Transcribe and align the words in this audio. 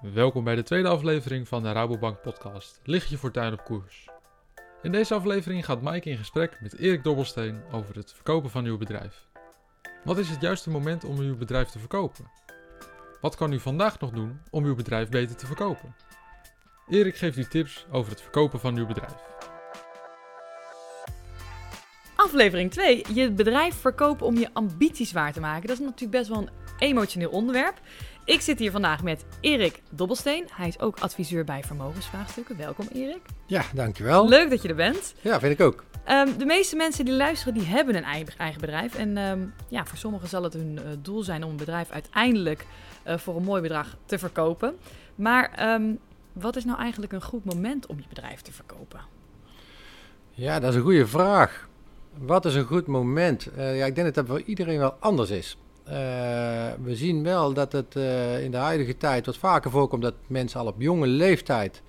Welkom 0.00 0.44
bij 0.44 0.54
de 0.54 0.62
tweede 0.62 0.88
aflevering 0.88 1.48
van 1.48 1.62
de 1.62 1.72
Rabobank 1.72 2.20
podcast 2.20 2.80
Lichtje 2.84 3.18
Fortuin 3.18 3.52
op 3.52 3.64
koers. 3.64 4.08
In 4.82 4.92
deze 4.92 5.14
aflevering 5.14 5.64
gaat 5.64 5.82
Mike 5.82 6.10
in 6.10 6.16
gesprek 6.16 6.60
met 6.60 6.78
Erik 6.78 7.04
Dobbelsteen 7.04 7.62
over 7.72 7.96
het 7.96 8.12
verkopen 8.12 8.50
van 8.50 8.64
uw 8.64 8.78
bedrijf. 8.78 9.28
Wat 10.04 10.18
is 10.18 10.28
het 10.28 10.40
juiste 10.40 10.70
moment 10.70 11.04
om 11.04 11.18
uw 11.18 11.36
bedrijf 11.36 11.68
te 11.68 11.78
verkopen? 11.78 12.30
Wat 13.20 13.36
kan 13.36 13.52
u 13.52 13.60
vandaag 13.60 14.00
nog 14.00 14.10
doen 14.10 14.40
om 14.50 14.64
uw 14.64 14.74
bedrijf 14.74 15.08
beter 15.08 15.36
te 15.36 15.46
verkopen? 15.46 15.94
Erik 16.88 17.16
geeft 17.16 17.36
u 17.36 17.44
tips 17.44 17.86
over 17.90 18.10
het 18.10 18.20
verkopen 18.20 18.60
van 18.60 18.76
uw 18.76 18.86
bedrijf. 18.86 19.14
Aflevering 22.16 22.70
2. 22.70 23.04
Je 23.14 23.30
bedrijf 23.30 23.74
verkopen 23.74 24.26
om 24.26 24.36
je 24.36 24.50
ambities 24.52 25.12
waar 25.12 25.32
te 25.32 25.40
maken. 25.40 25.68
Dat 25.68 25.78
is 25.78 25.84
natuurlijk 25.84 26.10
best 26.10 26.28
wel 26.28 26.38
een 26.38 26.50
emotioneel 26.78 27.30
onderwerp. 27.30 27.80
Ik 28.30 28.40
zit 28.40 28.58
hier 28.58 28.70
vandaag 28.70 29.02
met 29.02 29.24
Erik 29.40 29.82
Dobbelsteen. 29.90 30.48
Hij 30.52 30.68
is 30.68 30.80
ook 30.80 30.98
adviseur 30.98 31.44
bij 31.44 31.62
vermogensvraagstukken. 31.62 32.56
Welkom 32.56 32.86
Erik. 32.92 33.20
Ja, 33.46 33.62
dankjewel. 33.74 34.28
Leuk 34.28 34.50
dat 34.50 34.62
je 34.62 34.68
er 34.68 34.74
bent. 34.74 35.14
Ja, 35.20 35.40
vind 35.40 35.52
ik 35.52 35.66
ook. 35.66 35.84
Ehm, 36.04 36.38
de 36.38 36.44
meeste 36.44 36.76
mensen 36.76 37.04
die 37.04 37.14
luisteren, 37.14 37.54
die 37.54 37.62
hebben 37.62 37.96
een 37.96 38.04
eigen, 38.04 38.60
bedrijf. 38.60 38.94
En 38.94 39.16
ehm, 39.16 39.40
ja, 39.68 39.86
voor 39.86 39.98
sommigen 39.98 40.28
zal 40.28 40.42
het 40.42 40.52
hun 40.52 40.78
eh, 40.78 40.84
doel 41.02 41.22
zijn 41.22 41.44
om 41.44 41.50
een 41.50 41.56
bedrijf 41.56 41.90
uiteindelijk 41.90 42.66
uh, 43.06 43.18
voor 43.18 43.36
een 43.36 43.42
mooi 43.42 43.62
bedrag 43.62 43.96
te 44.04 44.18
verkopen. 44.18 44.76
Maar 45.14 45.52
ehm, 45.54 45.94
wat 46.32 46.56
is 46.56 46.64
nou 46.64 46.78
eigenlijk 46.78 47.12
een 47.12 47.22
goed 47.22 47.44
moment 47.44 47.86
om 47.86 47.96
je 47.96 48.08
bedrijf 48.08 48.40
te 48.40 48.52
verkopen? 48.52 49.00
Ja, 50.30 50.60
dat 50.60 50.70
is 50.70 50.76
een 50.76 50.82
goede 50.82 51.06
vraag. 51.06 51.68
Wat 52.18 52.44
is 52.44 52.54
een 52.54 52.64
goed 52.64 52.86
moment? 52.86 53.48
Uh, 53.56 53.78
ja, 53.78 53.86
ik 53.86 53.94
denk 53.94 54.06
dat 54.06 54.26
dat 54.26 54.26
voor 54.26 54.46
iedereen 54.46 54.78
wel 54.78 54.96
anders 55.00 55.30
is. 55.30 55.56
Uh, 55.88 55.94
we 56.82 56.96
zien 56.96 57.22
wel 57.22 57.52
dat 57.52 57.72
het 57.72 57.94
uh, 57.96 58.42
in 58.44 58.50
de 58.50 58.56
huidige 58.56 58.96
tijd 58.96 59.26
wat 59.26 59.36
vaker 59.36 59.70
voorkomt 59.70 60.02
dat 60.02 60.14
mensen 60.26 60.60
al 60.60 60.66
op 60.66 60.74
jonge 60.78 61.06
leeftijd 61.06 61.82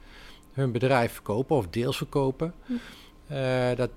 hun 0.54 0.72
bedrijf 0.72 1.13
verkopen 1.13 1.55
of 1.55 1.68
deels 1.68 1.98
verkopen. 1.98 2.54
Hm. 2.65 2.74
Uh, 3.32 3.76
dat 3.76 3.91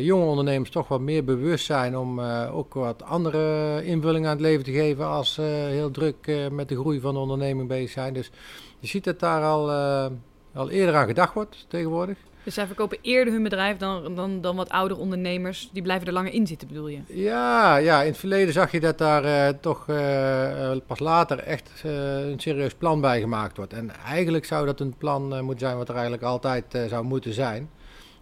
jonge 0.00 0.24
ondernemers 0.24 0.70
toch 0.70 0.88
wat 0.88 1.00
meer 1.00 1.24
bewust 1.24 1.64
zijn 1.64 1.96
om 1.96 2.20
ook 2.50 2.74
wat 2.74 3.02
andere 3.02 3.84
invulling 3.84 4.24
aan 4.24 4.32
het 4.32 4.40
leven 4.40 4.64
te 4.64 4.72
geven 4.72 5.06
als 5.06 5.34
ze 5.34 5.42
heel 5.70 5.90
druk 5.90 6.48
met 6.50 6.68
de 6.68 6.76
groei 6.76 7.00
van 7.00 7.14
de 7.14 7.20
onderneming 7.20 7.68
bezig 7.68 7.90
zijn. 7.90 8.14
Dus 8.14 8.30
je 8.78 8.86
ziet 8.86 9.04
dat 9.04 9.20
daar 9.20 9.42
al, 9.42 9.70
al 10.54 10.70
eerder 10.70 10.94
aan 10.94 11.06
gedacht 11.06 11.34
wordt 11.34 11.64
tegenwoordig. 11.68 12.16
Dus 12.44 12.54
zij 12.54 12.66
verkopen 12.66 12.98
eerder 13.02 13.32
hun 13.32 13.42
bedrijf 13.42 13.76
dan, 13.76 14.14
dan, 14.14 14.40
dan 14.40 14.56
wat 14.56 14.68
oudere 14.68 15.00
ondernemers. 15.00 15.70
Die 15.72 15.82
blijven 15.82 16.06
er 16.06 16.12
langer 16.12 16.32
in 16.32 16.46
zitten, 16.46 16.68
bedoel 16.68 16.88
je? 16.88 17.00
Ja, 17.06 17.76
ja 17.76 18.00
in 18.00 18.08
het 18.08 18.18
verleden 18.18 18.52
zag 18.52 18.70
je 18.70 18.80
dat 18.80 18.98
daar 18.98 19.24
uh, 19.24 19.48
toch 19.60 19.86
uh, 19.86 20.76
pas 20.86 20.98
later 20.98 21.38
echt 21.38 21.82
uh, 21.86 22.28
een 22.30 22.40
serieus 22.40 22.74
plan 22.74 23.00
bij 23.00 23.20
gemaakt 23.20 23.56
wordt. 23.56 23.72
En 23.72 23.90
eigenlijk 23.90 24.44
zou 24.44 24.66
dat 24.66 24.80
een 24.80 24.94
plan 24.98 25.44
moeten 25.44 25.66
zijn 25.66 25.76
wat 25.76 25.88
er 25.88 25.94
eigenlijk 25.94 26.24
altijd 26.24 26.64
zou 26.88 27.04
moeten 27.04 27.32
zijn. 27.32 27.70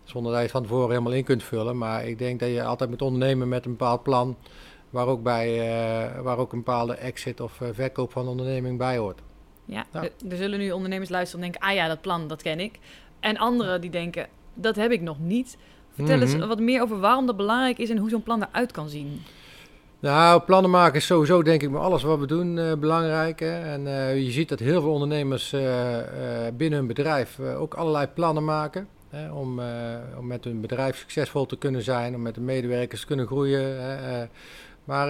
Zonder 0.05 0.31
dat 0.31 0.41
je 0.41 0.47
het 0.47 0.57
van 0.57 0.63
tevoren 0.63 0.91
helemaal 0.91 1.13
in 1.13 1.25
kunt 1.25 1.43
vullen. 1.43 1.79
Maar 1.79 2.07
ik 2.07 2.19
denk 2.19 2.41
dat 2.41 2.49
je 2.49 2.65
altijd 2.65 2.91
moet 2.91 3.03
ondernemen 3.03 3.49
met 3.49 3.65
een 3.65 3.71
bepaald 3.71 4.03
plan. 4.03 4.37
Waar 4.91 5.07
ook, 5.07 5.23
bij, 5.23 5.63
waar 6.23 6.39
ook 6.39 6.53
een 6.53 6.59
bepaalde 6.59 6.95
exit 6.95 7.41
of 7.41 7.61
verkoop 7.73 8.13
van 8.13 8.25
de 8.25 8.31
onderneming 8.31 8.79
bij 8.79 8.97
hoort. 8.97 9.21
Ja, 9.69 9.87
ja. 9.93 10.03
Er, 10.03 10.11
er 10.31 10.37
zullen 10.37 10.59
nu 10.59 10.71
ondernemers 10.71 11.11
luisteren 11.11 11.45
en 11.45 11.51
denken: 11.51 11.69
ah 11.71 11.75
ja, 11.77 11.89
dat 11.89 12.01
plan, 12.01 12.29
dat 12.29 12.43
ken 12.43 12.61
ik. 12.61 12.79
En 13.21 13.37
anderen 13.37 13.81
die 13.81 13.91
denken, 13.91 14.27
dat 14.55 14.77
heb 14.77 14.91
ik 14.91 15.01
nog 15.01 15.19
niet. 15.21 15.57
Vertel 15.95 16.17
mm 16.17 16.23
-hmm. 16.23 16.33
eens 16.33 16.47
wat 16.47 16.61
meer 16.61 16.83
over 16.83 17.01
waarom 17.01 17.27
dat 17.27 17.37
belangrijk 17.37 17.79
is 17.79 17.91
en 17.91 17.97
hoe 17.97 18.11
zo'n 18.11 18.23
plan 18.23 18.43
eruit 18.43 18.73
kan 18.73 18.89
zien. 18.89 19.23
Nou, 20.01 20.41
plannen 20.43 20.71
maken 20.71 20.95
is 20.95 21.07
sowieso 21.07 21.43
denk 21.43 21.63
ik 21.63 21.71
met 21.71 21.81
alles 21.81 22.03
wat 22.03 22.19
we 22.19 22.27
doen 22.27 22.57
uh, 22.57 22.75
belangrijk. 22.75 23.41
Hè? 23.41 23.61
En 23.61 23.87
uh, 23.87 24.25
je 24.25 24.31
ziet 24.31 24.49
dat 24.49 24.59
heel 24.59 24.81
veel 24.81 24.93
ondernemers 24.93 25.53
uh, 25.53 25.97
binnen 26.57 26.79
hun 26.79 26.89
bedrijf 26.89 27.41
ook 27.41 27.75
allerlei 27.75 28.07
plannen 28.07 28.45
maken. 28.45 28.89
Hè? 29.09 29.33
Om, 29.33 29.61
om 30.19 30.27
met 30.27 30.45
hun 30.45 30.61
bedrijf 30.61 30.99
succesvol 30.99 31.47
te 31.47 31.59
kunnen 31.59 31.83
zijn, 31.83 32.15
om 32.15 32.23
met 32.23 32.35
de 32.35 32.41
medewerkers 32.41 33.01
te 33.01 33.07
kunnen 33.07 33.27
groeien. 33.27 33.83
Hè? 33.83 34.27
maar 34.85 35.09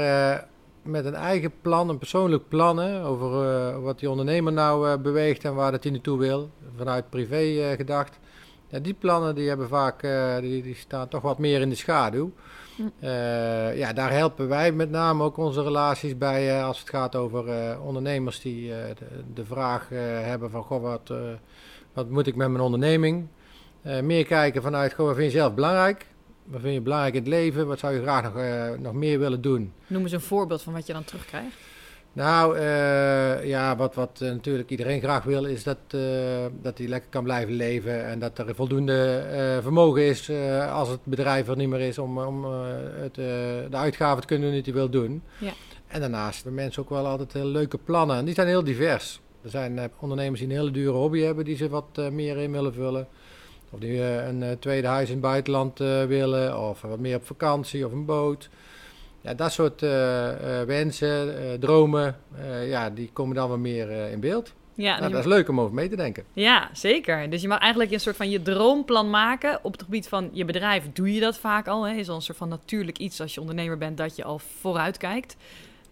met 0.88 1.04
een 1.04 1.14
eigen 1.14 1.52
plan, 1.60 1.88
een 1.88 1.98
persoonlijk 1.98 2.48
plan 2.48 2.78
hè, 2.78 3.04
over 3.04 3.44
uh, 3.44 3.78
wat 3.82 3.98
die 3.98 4.10
ondernemer 4.10 4.52
nou 4.52 4.88
uh, 4.88 4.96
beweegt 4.96 5.44
en 5.44 5.54
waar 5.54 5.70
dat 5.70 5.82
hij 5.82 5.92
naartoe 5.92 6.18
wil, 6.18 6.50
vanuit 6.76 7.10
privé 7.10 7.42
uh, 7.42 7.70
gedacht. 7.70 8.18
Ja, 8.68 8.78
die 8.78 8.94
plannen 8.94 9.34
die 9.34 9.48
hebben 9.48 9.68
vaak, 9.68 10.00
die, 10.40 10.62
die, 10.62 10.74
staan 10.74 11.08
toch 11.08 11.22
wat 11.22 11.38
meer 11.38 11.60
in 11.60 11.68
de 11.68 11.74
schaduw. 11.74 12.32
Hm. 12.76 13.06
ja, 13.76 13.92
daar 13.92 14.12
helpen 14.12 14.48
wij 14.48 14.72
met 14.72 14.90
name 14.90 15.24
ook 15.24 15.36
onze 15.36 15.62
relaties 15.62 16.18
bij 16.18 16.62
als 16.62 16.78
het 16.78 16.88
gaat 16.88 17.16
over 17.16 17.44
ondernemers 17.80 18.40
die 18.40 18.68
de, 18.68 19.06
de, 19.34 19.44
vraag 19.44 19.88
hebben 20.22 20.50
van, 20.50 20.62
goh, 20.62 20.82
wat, 20.82 21.12
wat 21.92 22.08
moet 22.08 22.26
ik 22.26 22.36
met 22.36 22.48
mijn 22.48 22.62
onderneming? 22.62 23.26
meer 24.02 24.24
kijken 24.24 24.62
vanuit, 24.62 24.94
goh, 24.94 25.06
wat 25.06 25.16
vind 25.16 25.32
je 25.32 25.38
zelf 25.38 25.54
belangrijk? 25.54 26.06
Wat 26.50 26.60
vind 26.60 26.74
je 26.74 26.80
belangrijk 26.80 27.14
in 27.14 27.20
het 27.20 27.28
leven? 27.28 27.66
Wat 27.66 27.78
zou 27.78 27.94
je 27.94 28.02
graag 28.02 28.22
nog, 28.22 28.36
uh, 28.36 28.70
nog 28.78 28.92
meer 28.92 29.18
willen 29.18 29.40
doen? 29.40 29.72
Noem 29.86 30.02
eens 30.02 30.12
een 30.12 30.20
voorbeeld 30.20 30.62
van 30.62 30.72
wat 30.72 30.86
je 30.86 30.92
dan 30.92 31.04
terugkrijgt. 31.04 31.56
Nou, 32.12 32.58
uh, 32.58 33.44
ja, 33.46 33.76
wat, 33.76 33.94
wat 33.94 34.20
uh, 34.22 34.28
natuurlijk 34.28 34.70
iedereen 34.70 35.00
graag 35.00 35.24
wil, 35.24 35.44
is 35.44 35.62
dat, 35.62 35.78
dat 36.62 36.78
hij 36.78 36.86
lekker 36.86 37.10
kan 37.10 37.24
blijven 37.24 37.54
leven 37.54 38.04
en 38.04 38.18
dat 38.18 38.38
er 38.38 38.54
voldoende 38.54 39.24
vermogen 39.62 40.02
is 40.02 40.30
als 40.72 40.88
het 40.88 41.00
bedrijf 41.02 41.48
er 41.48 41.56
niet 41.56 41.68
meer 41.68 41.80
is 41.80 41.98
om, 41.98 42.18
om 42.18 42.44
het, 42.44 43.14
de 43.14 43.68
uitgaven 43.70 44.20
te 44.20 44.26
kunnen 44.26 44.46
doen 44.46 44.62
die 44.62 44.72
hij 44.72 44.80
wil 44.80 44.90
doen. 44.90 45.22
Ja. 45.38 45.52
En 45.86 46.00
daarnaast 46.00 46.34
hebben 46.34 46.54
mensen 46.54 46.82
ook 46.82 46.90
wel 46.90 47.06
altijd 47.06 47.32
hele 47.32 47.46
leuke 47.46 47.78
plannen 47.78 48.16
en 48.16 48.24
die 48.24 48.34
zijn 48.34 48.46
heel 48.46 48.64
divers. 48.64 49.20
Er 49.42 49.50
zijn 49.50 49.90
ondernemers 49.98 50.40
die 50.40 50.48
een 50.48 50.56
hele 50.56 50.70
dure 50.70 50.96
hobby 50.96 51.20
hebben 51.20 51.44
die 51.44 51.56
ze 51.56 51.68
wat 51.68 52.10
meer 52.12 52.36
in 52.36 52.52
willen 52.52 52.74
vullen. 52.74 53.08
Of 53.70 53.78
die 53.80 53.92
uh, 53.92 54.26
een 54.26 54.42
uh, 54.42 54.50
tweede 54.50 54.86
huis 54.86 55.06
in 55.06 55.12
het 55.12 55.22
buitenland 55.22 55.80
uh, 55.80 56.04
willen, 56.04 56.68
of 56.68 56.80
wat 56.80 56.98
meer 56.98 57.16
op 57.16 57.26
vakantie 57.26 57.86
of 57.86 57.92
een 57.92 58.04
boot. 58.04 58.48
Ja, 59.20 59.34
dat 59.34 59.52
soort 59.52 59.80
wensen, 60.66 61.56
dromen, 61.60 62.16
ja, 62.64 62.90
die 62.90 63.10
komen 63.12 63.34
dan 63.34 63.48
wel 63.48 63.58
meer 63.58 63.90
in 63.90 64.20
beeld. 64.20 64.54
Ja, 64.74 64.98
nou, 64.98 65.12
dat 65.12 65.20
is 65.20 65.26
leuk 65.26 65.48
om 65.48 65.60
over 65.60 65.74
mee 65.74 65.88
te 65.88 65.96
denken. 65.96 66.24
Ja, 66.32 66.70
zeker. 66.72 67.30
Dus 67.30 67.42
je 67.42 67.48
mag 67.48 67.58
eigenlijk 67.58 67.92
een 67.92 68.00
soort 68.00 68.16
van 68.16 68.30
je 68.30 68.42
droomplan 68.42 69.10
maken. 69.10 69.64
Op 69.64 69.72
het 69.72 69.82
gebied 69.82 70.08
van 70.08 70.30
je 70.32 70.44
bedrijf 70.44 70.84
doe 70.92 71.14
je 71.14 71.20
dat 71.20 71.38
vaak 71.38 71.68
al. 71.68 71.86
Hè? 71.86 71.94
Is 71.94 72.08
al 72.08 72.14
een 72.14 72.22
soort 72.22 72.38
van 72.38 72.48
natuurlijk 72.48 72.98
iets 72.98 73.20
als 73.20 73.34
je 73.34 73.40
ondernemer 73.40 73.78
bent 73.78 73.96
dat 73.96 74.16
je 74.16 74.24
al 74.24 74.38
vooruit 74.60 74.96
kijkt. 74.96 75.36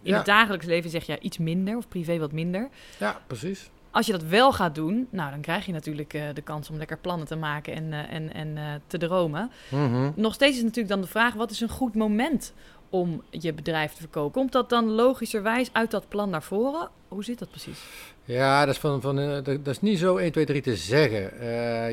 In 0.03 0.10
ja. 0.10 0.16
het 0.16 0.26
dagelijks 0.26 0.66
leven 0.66 0.91
zeg 0.91 1.06
je 1.06 1.19
iets 1.20 1.38
minder 1.38 1.76
of 1.76 1.88
privé 1.88 2.19
wat 2.19 2.32
minder. 2.32 2.69
Ja, 2.98 3.20
precies. 3.26 3.70
Als 3.97 4.07
je 4.07 4.12
dat 4.12 4.23
wel 4.23 4.53
gaat 4.53 4.75
doen, 4.75 5.09
nou, 5.11 5.31
dan 5.31 5.41
krijg 5.41 5.67
je 5.67 5.73
natuurlijk 5.73 6.15
uh, 6.15 6.23
de 6.34 6.43
kans 6.43 6.71
om 6.71 6.77
lekker 6.77 6.99
plannen 6.99 7.27
te 7.27 7.37
maken 7.37 7.75
en, 7.75 7.84
uh, 7.84 8.12
en, 8.12 8.34
en 8.34 8.49
uh, 8.57 8.62
te 8.87 8.99
dromen. 8.99 9.51
Mm 9.69 9.93
-hmm. 9.93 10.12
Nog 10.17 10.34
steeds 10.34 10.57
is 10.57 10.62
natuurlijk 10.62 10.89
dan 10.89 11.01
de 11.01 11.07
vraag: 11.07 11.34
wat 11.34 11.51
is 11.51 11.61
een 11.61 11.69
goed 11.69 11.95
moment 11.95 12.53
om 12.91 13.23
je 13.31 13.53
bedrijf 13.53 13.93
te 13.93 14.01
verkopen? 14.01 14.33
Komt 14.33 14.53
dat 14.53 14.71
dan 14.71 14.91
logischerwijs 14.91 15.69
uit 15.73 15.91
dat 15.91 16.09
plan 16.09 16.31
naar 16.31 16.43
voren? 16.43 16.89
Hoe 17.09 17.25
zit 17.25 17.39
dat 17.39 17.51
precies? 17.51 17.83
Ja, 18.25 18.65
dat 18.65 18.75
is, 18.75 18.81
van, 18.81 19.01
van, 19.01 19.17
dat 19.45 19.67
is 19.67 19.81
niet 19.81 19.99
zo 19.99 20.17
1, 20.17 20.33
2, 20.33 20.45
3 20.45 20.63
te 20.63 20.77
zeggen. 20.77 21.21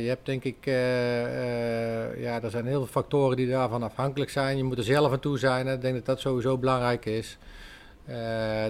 je 0.01 0.07
hebt 0.07 0.25
denk 0.25 0.43
ik, 0.43 0.65
ja, 0.65 2.41
er 2.41 2.49
zijn 2.49 2.65
heel 2.65 2.79
veel 2.79 3.01
factoren 3.01 3.37
die 3.37 3.49
daarvan 3.49 3.83
afhankelijk 3.83 4.31
zijn. 4.31 4.57
Je 4.57 4.63
moet 4.63 4.77
er 4.77 4.83
zelf 4.83 5.11
aan 5.11 5.19
toe 5.19 5.37
zijn. 5.37 5.67
Ik 5.67 5.81
denk 5.81 5.95
dat 5.95 6.05
dat 6.05 6.19
sowieso 6.19 6.57
belangrijk 6.57 7.05
is. 7.05 7.37
Uh, 8.09 8.15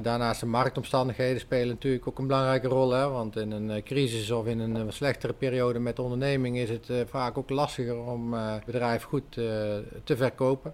daarnaast 0.02 0.40
de 0.40 0.46
marktomstandigheden 0.46 1.40
spelen 1.40 1.68
natuurlijk 1.68 2.08
ook 2.08 2.20
een 2.20 2.28
belangrijke 2.28 2.68
rol. 2.68 2.92
Hè? 2.92 3.10
Want 3.10 3.38
in 3.38 3.52
een 3.52 3.70
uh, 3.70 3.84
crisis 3.84 4.32
of 4.32 4.46
in 4.46 4.60
een 4.60 4.76
uh, 4.76 4.84
slechtere 4.88 5.34
periode 5.34 5.80
met 5.80 5.96
de 5.96 6.02
onderneming 6.02 6.58
is 6.58 6.70
het 6.70 6.90
vaak 7.10 7.38
ook 7.38 7.50
lastiger 7.50 7.98
om 7.98 8.34
het 8.34 8.66
bedrijf 8.66 9.04
goed 9.04 9.32
te 10.04 10.16
verkopen. 10.18 10.74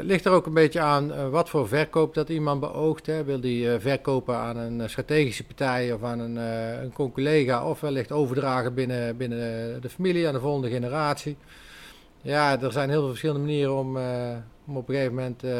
ligt 0.00 0.24
er 0.24 0.32
ook 0.32 0.46
een 0.46 0.54
beetje 0.54 0.80
aan 0.80 1.30
wat 1.30 1.48
voor 1.48 1.68
verkoop 1.68 2.14
dat 2.14 2.28
iemand 2.28 2.60
beoogt. 2.60 3.06
Hè? 3.06 3.24
Wil 3.24 3.40
die 3.40 3.78
verkopen 3.78 4.36
aan 4.36 4.56
een 4.56 4.90
strategische 4.90 5.44
partij 5.44 5.92
of 5.92 6.02
aan 6.02 6.18
een, 6.18 6.36
een 6.82 6.92
collega 6.92 7.68
of 7.68 7.80
wellicht 7.80 8.12
overdragen 8.12 8.74
binnen, 8.74 9.16
binnen 9.16 9.80
de 9.80 9.88
familie 9.88 10.26
aan 10.26 10.34
de 10.34 10.40
volgende 10.40 10.70
generatie. 10.70 11.36
Ja, 12.22 12.60
er 12.60 12.72
zijn 12.72 12.88
heel 12.88 13.00
veel 13.00 13.08
verschillende 13.08 13.40
manieren 13.40 13.76
om, 13.78 13.98
om 14.70 14.76
op 14.76 14.88
een 14.88 14.94
gegeven 14.94 15.14
moment 15.14 15.44
uh, 15.44 15.52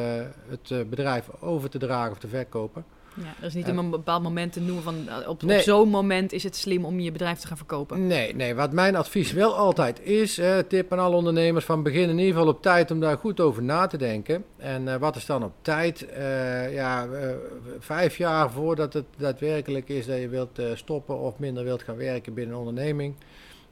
het 0.49 0.71
uh, 0.71 0.79
bedrijf 0.89 1.29
over 1.41 1.71
te 1.71 1.79
dragen 1.79 2.13
of 2.13 2.19
te 2.19 2.29
verkopen. 2.29 2.85
Ja, 3.15 3.35
er 3.41 3.47
is 3.47 3.55
niet 3.55 3.69
uh, 3.69 3.75
een 3.75 3.91
bepaald 3.91 4.23
moment 4.23 4.53
te 4.53 4.61
noemen 4.61 4.83
van 4.83 5.09
op, 5.27 5.43
nee. 5.43 5.57
op 5.57 5.63
zo'n 5.63 5.89
moment 5.89 6.33
is 6.33 6.43
het 6.43 6.57
slim 6.57 6.85
om 6.85 7.01
je 7.01 7.13
bedrijf 7.13 7.39
te 7.39 7.47
gaan 7.47 7.57
verkopen. 7.57 8.07
Nee, 8.07 8.35
nee 8.35 8.55
wat 8.55 8.73
mijn 8.73 8.97
advies 8.97 9.33
wel 9.33 9.57
altijd 9.57 10.01
is, 10.01 10.41
tip 10.69 10.93
aan 10.93 10.99
alle 10.99 11.17
ondernemers 11.17 11.65
van 11.65 11.83
begin 11.83 12.09
in 12.09 12.19
ieder 12.19 12.35
geval 12.35 12.49
op 12.49 12.63
tijd 12.63 12.91
om 12.91 13.01
daar 13.01 13.19
goed 13.19 13.41
over 13.41 13.63
na 13.63 13.87
te 13.87 13.97
denken. 13.97 14.45
En 14.57 14.99
wat 14.99 15.17
is 15.17 15.27
dan 15.27 15.45
op 15.45 15.53
tijd? 15.63 16.07
ja, 16.73 17.09
vijf 17.79 18.17
jaar 18.17 18.51
voordat 18.51 18.93
het 18.93 19.07
daadwerkelijk 19.17 19.89
is 19.89 20.07
dat 20.07 20.19
je 20.19 20.29
wilt 20.29 20.61
stoppen 20.75 21.19
of 21.19 21.39
minder 21.39 21.65
wilt 21.65 21.83
gaan 21.83 21.97
werken 21.97 22.35
binnen 22.35 22.55
een 22.55 22.61
onderneming. 22.61 23.15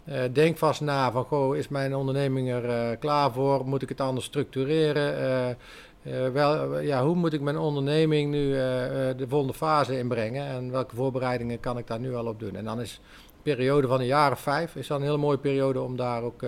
Uh, 0.08 0.22
denk 0.32 0.58
vast 0.58 0.80
na 0.80 1.12
van, 1.12 1.24
goh, 1.24 1.56
is 1.56 1.68
mijn 1.68 1.94
onderneming 1.94 2.50
er 2.50 2.64
uh, 2.64 2.98
klaar 2.98 3.32
voor? 3.32 3.66
Moet 3.66 3.82
ik 3.82 3.88
het 3.88 4.00
anders 4.00 4.26
structureren? 4.26 5.56
Uh, 6.06 6.28
wel, 6.28 6.78
ja, 6.78 7.04
hoe 7.04 7.14
moet 7.14 7.32
ik 7.32 7.40
mijn 7.40 7.58
onderneming 7.58 8.30
nu 8.30 8.50
de 9.16 9.26
volgende 9.28 9.54
fase 9.54 9.98
inbrengen 9.98 10.46
en 10.46 10.70
welke 10.70 10.96
voorbereidingen 10.96 11.60
kan 11.60 11.78
ik 11.78 11.86
daar 11.86 12.00
nu 12.00 12.14
al 12.14 12.26
op 12.26 12.40
doen? 12.40 12.56
En 12.56 12.64
dan 12.64 12.80
is 12.80 13.00
een 13.34 13.42
periode 13.42 13.86
van 13.86 14.00
een 14.00 14.06
jaar 14.06 14.32
of 14.32 14.40
vijf 14.40 14.76
is 14.76 14.86
dan 14.86 14.96
een 14.96 15.06
hele 15.06 15.16
mooie 15.16 15.38
periode 15.38 15.80
om 15.80 15.96
daar 15.96 16.22
ook 16.22 16.44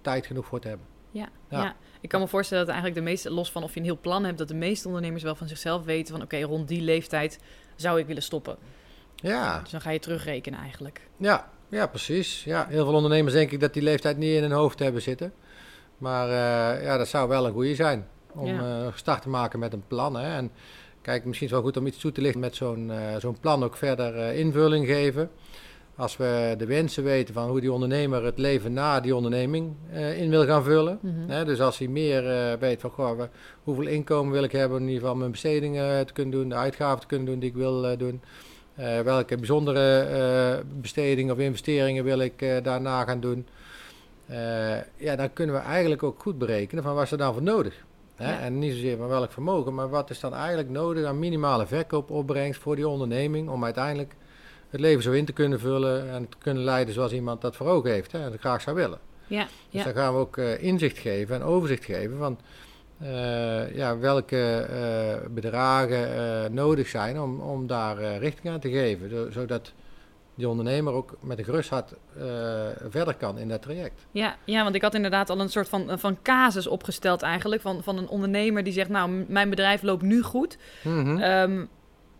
tijd 0.00 0.26
genoeg 0.26 0.46
voor 0.46 0.60
te 0.60 0.68
hebben. 0.68 0.86
Ja, 1.10 1.28
ja. 1.48 1.76
ik 2.00 2.08
kan 2.08 2.20
me 2.20 2.28
voorstellen 2.28 2.66
dat 2.66 2.74
eigenlijk 2.74 3.04
de 3.04 3.10
meeste, 3.10 3.30
los 3.30 3.52
van 3.52 3.62
of 3.62 3.74
je 3.74 3.80
een 3.80 3.86
heel 3.86 3.98
plan 4.00 4.24
hebt, 4.24 4.38
dat 4.38 4.48
de 4.48 4.54
meeste 4.54 4.86
ondernemers 4.88 5.22
wel 5.22 5.34
van 5.34 5.48
zichzelf 5.48 5.84
weten 5.84 6.14
van 6.14 6.22
oké, 6.24 6.40
rond 6.40 6.68
die 6.68 6.82
leeftijd 6.82 7.40
zou 7.76 7.98
ik 7.98 8.06
willen 8.06 8.22
stoppen. 8.22 8.56
Ja. 9.14 9.60
Dus 9.60 9.70
dan 9.70 9.80
ga 9.80 9.90
je 9.90 9.98
terugrekenen 9.98 10.60
eigenlijk. 10.60 11.08
Ja, 11.16 11.50
ja, 11.68 11.86
precies. 11.86 12.44
Ja, 12.44 12.66
heel 12.68 12.84
veel 12.84 12.94
ondernemers 12.94 13.34
denk 13.34 13.50
ik 13.50 13.60
dat 13.60 13.72
die 13.72 13.82
leeftijd 13.82 14.16
niet 14.16 14.34
in 14.34 14.42
hun 14.42 14.52
hoofd 14.52 14.78
hebben 14.78 15.02
zitten. 15.02 15.32
Maar 15.98 16.28
uh, 16.28 16.84
ja, 16.84 16.96
dat 16.96 17.08
zou 17.08 17.28
wel 17.28 17.46
een 17.46 17.52
goede 17.52 17.74
zijn 17.74 18.06
om 18.32 18.46
ja. 18.46 18.82
uh, 18.84 18.86
start 18.94 19.22
te 19.22 19.28
maken 19.28 19.58
met 19.58 19.72
een 19.72 19.86
plan. 19.86 20.16
Hè. 20.16 20.36
En 20.36 20.50
kijk, 21.02 21.24
misschien 21.24 21.46
is 21.46 21.52
het 21.52 21.62
wel 21.62 21.70
goed 21.70 21.80
om 21.80 21.86
iets 21.86 21.98
toe 21.98 22.12
te 22.12 22.20
lichten 22.20 22.40
met 22.40 22.56
zo'n 22.56 22.90
uh, 22.90 22.96
zo'n 23.18 23.40
plan 23.40 23.64
ook 23.64 23.76
verder 23.76 24.32
invulling 24.34 24.86
geven. 24.86 25.30
Als 25.96 26.16
we 26.16 26.54
de 26.58 26.66
wensen 26.66 27.04
weten 27.04 27.34
van 27.34 27.48
hoe 27.48 27.60
die 27.60 27.72
ondernemer 27.72 28.24
het 28.24 28.38
leven 28.38 28.72
na 28.72 29.00
die 29.00 29.16
onderneming 29.16 29.72
in 30.16 30.30
wil 30.30 30.44
gaan 30.44 30.62
vullen. 30.62 30.98
Mm 31.00 31.28
-hmm. 31.28 31.44
Dus 31.44 31.60
als 31.60 31.78
hij 31.78 31.88
meer 31.88 32.56
weet 32.58 32.80
van 32.80 32.90
goh, 32.90 33.20
hoeveel 33.62 33.86
inkomen 33.86 34.32
wil 34.32 34.42
ik 34.42 34.52
hebben, 34.52 34.80
in 34.80 34.86
ieder 34.86 35.00
geval 35.00 35.16
mijn 35.16 35.30
bestedingen 35.30 36.06
te 36.06 36.12
kunnen 36.12 36.38
doen, 36.38 36.48
de 36.48 36.54
uitgaven 36.54 37.00
te 37.00 37.06
kunnen 37.06 37.26
doen 37.26 37.38
die 37.38 37.48
ik 37.48 37.56
wil 37.56 37.96
doen. 37.96 38.22
Uh, 38.78 39.00
welke 39.00 39.36
bijzondere 39.36 40.08
uh, 40.10 40.80
bestedingen 40.80 41.34
of 41.34 41.40
investeringen 41.40 42.04
wil 42.04 42.18
ik 42.18 42.42
uh, 42.42 42.56
daarna 42.62 43.04
gaan 43.04 43.20
doen? 43.20 43.46
ja, 44.96 45.16
dan 45.16 45.32
kunnen 45.32 45.54
we 45.54 45.60
eigenlijk 45.60 46.02
ook 46.02 46.22
goed 46.22 46.38
berekenen 46.38 46.84
van 46.84 46.94
wat 46.94 47.04
is 47.04 47.10
er 47.10 47.18
dan 47.18 47.32
voor 47.32 47.42
nodig. 47.42 47.84
Hè? 48.14 48.32
Ja. 48.32 48.38
En 48.38 48.58
niet 48.58 48.72
zozeer 48.72 48.96
van 48.96 49.08
welk 49.08 49.32
vermogen, 49.32 49.74
maar 49.74 49.88
wat 49.88 50.10
is 50.10 50.20
dan 50.20 50.34
eigenlijk 50.34 50.70
nodig 50.70 51.04
aan 51.04 51.18
minimale 51.18 51.66
verkoopopbrengst 51.66 52.60
voor 52.60 52.76
die 52.76 52.88
onderneming 52.88 53.48
om 53.48 53.64
uiteindelijk 53.64 54.14
het 54.70 54.80
leven 54.80 55.02
zo 55.02 55.12
in 55.12 55.24
te 55.24 55.32
kunnen 55.32 55.60
vullen 55.60 56.10
en 56.10 56.28
te 56.28 56.36
kunnen 56.38 56.64
leiden 56.64 56.94
zoals 56.94 57.12
iemand 57.12 57.40
dat 57.40 57.56
voor 57.56 57.66
ogen 57.66 57.90
heeft 57.90 58.12
hè, 58.12 58.24
en 58.24 58.30
dat 58.30 58.40
graag 58.40 58.60
zou 58.60 58.76
willen. 58.76 58.98
Ja, 59.26 59.42
dus 59.42 59.50
ja. 59.68 59.84
dan 59.84 59.94
gaan 59.94 60.12
we 60.12 60.18
ook 60.18 60.36
inzicht 60.38 60.98
geven 60.98 61.34
en 61.34 61.42
overzicht 61.42 61.84
geven 61.84 62.18
van 62.18 62.38
uh, 63.02 63.74
ja, 63.76 63.98
welke 63.98 64.68
uh, 64.70 65.28
bedragen 65.30 66.08
uh, 66.08 66.50
nodig 66.50 66.88
zijn 66.88 67.20
om, 67.20 67.40
om 67.40 67.66
daar 67.66 68.16
richting 68.16 68.52
aan 68.52 68.60
te 68.60 68.70
geven. 68.70 69.32
Zodat 69.32 69.72
die 70.34 70.48
ondernemer 70.48 70.92
ook 70.92 71.16
met 71.20 71.38
een 71.38 71.44
gerust 71.44 71.70
hart 71.70 71.94
verder 72.88 73.14
kan 73.14 73.38
in 73.38 73.48
dat 73.48 73.62
traject. 73.62 74.06
Ja, 74.10 74.36
ja, 74.44 74.62
want 74.62 74.74
ik 74.74 74.82
had 74.82 74.94
inderdaad 74.94 75.30
al 75.30 75.40
een 75.40 75.48
soort 75.48 75.68
van, 75.68 75.98
van 75.98 76.18
casus 76.22 76.66
opgesteld 76.66 77.22
eigenlijk. 77.22 77.62
Van, 77.62 77.82
van 77.82 77.98
een 77.98 78.08
ondernemer 78.08 78.64
die 78.64 78.72
zegt, 78.72 78.88
nou, 78.88 79.24
mijn 79.28 79.50
bedrijf 79.50 79.82
loopt 79.82 80.02
nu 80.02 80.22
goed. 80.22 80.58
Mm 80.82 81.04
-hmm. 81.04 81.22
um, 81.22 81.68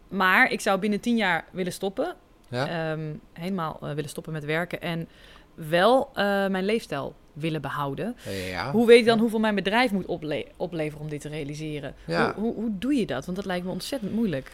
maar 0.08 0.50
ik 0.50 0.60
zou 0.60 0.78
binnen 0.78 1.00
tien 1.00 1.16
jaar 1.16 1.44
willen 1.52 1.72
stoppen. 1.72 2.14
Ja. 2.48 2.92
Um, 2.92 3.20
helemaal 3.32 3.78
willen 3.80 4.08
stoppen 4.08 4.32
met 4.32 4.44
werken. 4.44 4.80
En 4.80 5.08
wel 5.54 6.10
mijn 6.14 6.64
leefstijl 6.64 7.14
willen 7.34 7.60
behouden. 7.60 8.16
Ja. 8.50 8.70
Hoe 8.70 8.86
weet 8.86 8.98
je 8.98 9.04
dan 9.04 9.18
hoeveel 9.18 9.38
mijn 9.38 9.54
bedrijf 9.54 9.90
moet 9.90 10.06
ople 10.06 10.46
opleveren 10.56 11.00
om 11.00 11.08
dit 11.08 11.20
te 11.20 11.28
realiseren? 11.28 11.94
Ja. 12.04 12.34
Hoe, 12.34 12.44
hoe, 12.44 12.54
hoe, 12.54 12.70
doe 12.78 12.94
je 12.94 13.06
dat? 13.06 13.24
Want 13.24 13.36
dat 13.36 13.46
lijkt 13.46 13.64
me 13.64 13.70
ontzettend 13.70 14.12
moeilijk. 14.12 14.50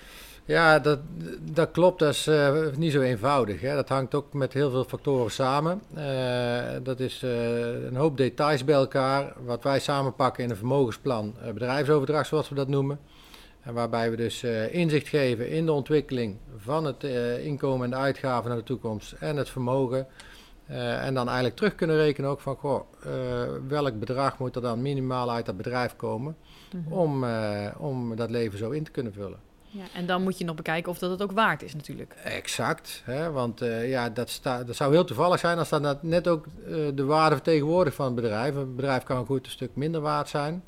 Ja, 0.50 0.78
dat, 0.78 0.98
dat 1.40 1.70
klopt. 1.70 1.98
Dat 1.98 2.14
is 2.14 2.26
uh, 2.26 2.66
niet 2.76 2.92
zo 2.92 3.00
eenvoudig. 3.00 3.60
Hè. 3.60 3.74
Dat 3.74 3.88
hangt 3.88 4.14
ook 4.14 4.32
met 4.32 4.52
heel 4.52 4.70
veel 4.70 4.84
factoren 4.84 5.30
samen. 5.30 5.82
Uh, 5.96 6.62
dat 6.82 7.00
is 7.00 7.22
uh, 7.22 7.84
een 7.84 7.96
hoop 7.96 8.16
details 8.16 8.64
bij 8.64 8.74
elkaar. 8.74 9.32
Wat 9.44 9.62
wij 9.62 9.80
samenpakken 9.80 10.44
in 10.44 10.50
een 10.50 10.56
vermogensplan, 10.56 11.34
bedrijfsoverdracht 11.54 12.28
zoals 12.28 12.48
we 12.48 12.54
dat 12.54 12.68
noemen. 12.68 12.98
En 13.60 13.74
waarbij 13.74 14.10
we 14.10 14.16
dus 14.16 14.44
inzicht 14.70 15.08
geven 15.08 15.50
in 15.50 15.66
de 15.66 15.72
ontwikkeling 15.72 16.36
van 16.56 16.84
het 16.84 17.04
inkomen 17.42 17.84
en 17.84 17.90
de 17.90 17.96
uitgaven 17.96 18.48
naar 18.48 18.58
de 18.58 18.64
toekomst 18.64 19.12
en 19.12 19.36
het 19.36 19.48
vermogen. 19.48 20.06
Uh, 20.70 21.04
en 21.06 21.14
dan 21.14 21.26
eigenlijk 21.26 21.56
terug 21.56 21.74
kunnen 21.74 21.96
rekenen 21.96 22.30
ook 22.30 22.40
van, 22.40 22.56
goh, 22.56 22.80
uh, 23.06 23.12
welk 23.68 23.98
bedrag 23.98 24.38
moet 24.38 24.56
er 24.56 24.62
dan 24.62 24.82
minimaal 24.82 25.30
uit 25.30 25.46
dat 25.46 25.56
bedrijf 25.56 25.96
komen 25.96 26.36
mm 26.72 26.84
-hmm. 26.84 26.92
om, 26.92 27.24
uh, 27.24 27.66
om 27.78 28.16
dat 28.16 28.30
leven 28.30 28.58
zo 28.58 28.70
in 28.70 28.84
te 28.84 28.90
kunnen 28.90 29.12
vullen. 29.12 29.38
Ja, 29.68 29.84
en 29.94 30.06
dan 30.06 30.22
moet 30.22 30.38
je 30.38 30.44
nog 30.44 30.56
bekijken 30.56 30.92
of 30.92 30.98
dat 30.98 31.10
het 31.10 31.22
ook 31.22 31.32
waard 31.32 31.62
is 31.62 31.74
natuurlijk. 31.74 32.14
Exact, 32.24 33.02
hè, 33.04 33.30
want 33.30 33.60
ja, 33.84 34.10
dat, 34.10 34.30
sta, 34.30 34.64
dat 34.64 34.76
zou 34.76 34.92
heel 34.92 35.04
toevallig 35.04 35.38
zijn 35.38 35.58
als 35.58 35.68
dat 35.68 36.02
net 36.02 36.28
ook 36.28 36.46
de 36.94 37.04
waarde 37.04 37.34
vertegenwoordigt 37.34 37.96
van 37.96 38.06
het 38.06 38.14
bedrijf. 38.14 38.54
Een 38.54 38.74
bedrijf 38.76 39.02
kan 39.02 39.26
goed 39.26 39.46
een 39.46 39.52
stuk 39.52 39.70
minder 39.74 40.00
waard 40.00 40.28
zijn 40.28 40.64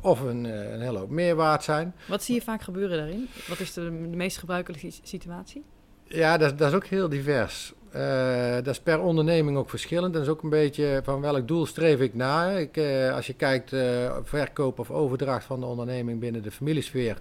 of 0.00 0.20
een, 0.20 0.44
een 0.44 0.80
hele 0.80 0.98
hoop 0.98 1.10
meer 1.10 1.34
waard 1.34 1.64
zijn. 1.64 1.94
Wat 2.08 2.22
zie 2.22 2.34
je 2.34 2.42
vaak 2.42 2.62
gebeuren 2.62 2.96
daarin? 2.96 3.28
Wat 3.48 3.60
is 3.60 3.72
de, 3.72 3.82
de 3.82 4.16
meest 4.16 4.38
gebruikelijke 4.38 4.90
situatie? 5.02 5.64
Ja, 6.04 6.36
dat, 6.36 6.58
dat 6.58 6.68
is 6.68 6.74
ook 6.74 6.86
heel 6.86 7.08
divers. 7.08 7.74
Uh, 7.96 8.54
dat 8.54 8.66
is 8.66 8.80
per 8.80 9.00
onderneming 9.00 9.56
ook 9.56 9.70
verschillend. 9.70 10.12
Dat 10.12 10.22
is 10.22 10.28
ook 10.28 10.42
een 10.42 10.48
beetje 10.48 11.00
van 11.04 11.20
welk 11.20 11.48
doel 11.48 11.66
streef 11.66 12.00
ik 12.00 12.14
na. 12.14 12.50
Ik, 12.50 12.76
uh, 12.76 13.14
als 13.14 13.26
je 13.26 13.32
kijkt 13.32 13.72
uh, 13.72 14.16
verkoop 14.22 14.78
of 14.78 14.90
overdracht 14.90 15.44
van 15.44 15.60
de 15.60 15.66
onderneming 15.66 16.20
binnen 16.20 16.42
de 16.42 16.50
familiesfeer, 16.50 17.16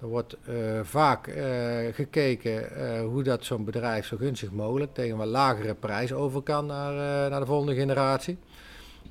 dan 0.00 0.08
wordt 0.08 0.36
vaak 0.82 1.30
gekeken 1.92 2.64
hoe 3.02 3.22
dat 3.22 3.44
zo'n 3.44 3.64
bedrijf 3.64 4.06
zo 4.06 4.16
gunstig 4.16 4.50
mogelijk 4.50 4.94
tegen 4.94 5.12
een 5.12 5.18
wat 5.18 5.26
lagere 5.26 5.74
prijs 5.74 6.12
over 6.12 6.42
kan 6.42 6.66
naar, 6.66 6.92
naar 7.30 7.40
de 7.40 7.46
volgende 7.46 7.74
generatie. 7.74 8.38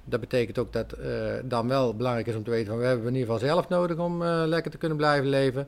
Dat 0.04 0.19
betekent 0.19 0.57
ook 0.57 0.74
dat 0.74 0.95
dan 1.44 1.68
wel 1.68 1.95
belangrijk 1.95 2.28
is 2.28 2.36
om 2.36 2.44
te 2.44 2.50
weten 2.50 2.68
van 2.68 2.78
we 2.78 2.86
hebben 2.86 3.07
in 3.07 3.16
ieder 3.16 3.34
geval 3.34 3.48
zelf 3.48 3.69
nodig 3.69 3.98
om 3.98 4.24
lekker 4.24 4.72
te 4.72 4.78
kunnen 4.78 4.98
blijven 4.98 5.30
leven. 5.30 5.68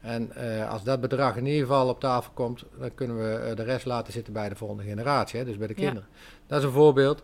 En 0.00 0.32
uh, 0.36 0.70
als 0.70 0.82
dat 0.84 1.00
bedrag 1.00 1.36
in 1.36 1.46
ieder 1.46 1.66
geval 1.66 1.88
op 1.88 2.00
tafel 2.00 2.32
komt, 2.34 2.64
dan 2.78 2.94
kunnen 2.94 3.16
we 3.18 3.48
uh, 3.48 3.56
de 3.56 3.62
rest 3.62 3.86
laten 3.86 4.12
zitten 4.12 4.32
bij 4.32 4.48
de 4.48 4.56
volgende 4.56 4.82
generatie, 4.82 5.38
hè, 5.38 5.44
dus 5.44 5.56
bij 5.56 5.66
de 5.66 5.74
kinderen. 5.74 6.08
Ja. 6.12 6.18
Dat 6.46 6.58
is 6.58 6.64
een 6.64 6.70
voorbeeld. 6.70 7.22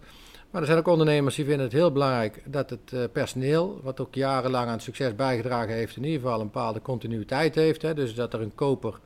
Maar 0.50 0.60
er 0.60 0.66
zijn 0.66 0.78
ook 0.78 0.88
ondernemers 0.88 1.34
die 1.34 1.44
vinden 1.44 1.64
het 1.64 1.72
heel 1.72 1.92
belangrijk 1.92 2.42
dat 2.44 2.70
het 2.70 2.92
uh, 2.94 3.04
personeel, 3.12 3.80
wat 3.82 4.00
ook 4.00 4.14
jarenlang 4.14 4.66
aan 4.66 4.72
het 4.72 4.82
succes 4.82 5.14
bijgedragen 5.14 5.74
heeft, 5.74 5.96
in 5.96 6.04
ieder 6.04 6.20
geval 6.20 6.40
een 6.40 6.46
bepaalde 6.46 6.82
continuïteit 6.82 7.54
heeft. 7.54 7.82
Hè, 7.82 7.94
dus 7.94 8.14
dat 8.14 8.34
er 8.34 8.40
een 8.40 8.54
koper 8.54 9.00